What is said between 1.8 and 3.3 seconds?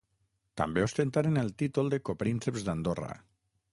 de coprínceps d'Andorra.